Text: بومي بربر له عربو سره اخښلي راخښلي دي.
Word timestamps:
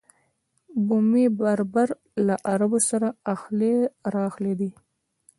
بومي 0.87 1.25
بربر 1.39 1.87
له 2.25 2.35
عربو 2.51 2.79
سره 2.89 3.07
اخښلي 3.33 3.73
راخښلي 4.13 4.53
دي. 4.59 4.71